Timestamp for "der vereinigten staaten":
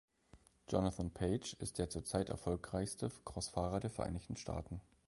3.81-4.81